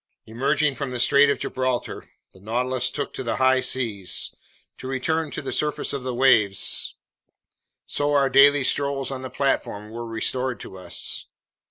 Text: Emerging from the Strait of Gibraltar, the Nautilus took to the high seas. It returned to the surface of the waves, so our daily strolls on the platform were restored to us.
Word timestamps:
Emerging 0.25 0.73
from 0.73 0.89
the 0.89 0.99
Strait 0.99 1.29
of 1.29 1.37
Gibraltar, 1.37 2.09
the 2.33 2.39
Nautilus 2.39 2.89
took 2.89 3.13
to 3.13 3.21
the 3.23 3.35
high 3.35 3.59
seas. 3.59 4.33
It 4.75 4.87
returned 4.87 5.31
to 5.33 5.43
the 5.43 5.51
surface 5.51 5.93
of 5.93 6.01
the 6.01 6.15
waves, 6.15 6.95
so 7.85 8.11
our 8.13 8.27
daily 8.27 8.63
strolls 8.63 9.11
on 9.11 9.21
the 9.21 9.29
platform 9.29 9.91
were 9.91 10.07
restored 10.07 10.59
to 10.61 10.75
us. 10.79 11.27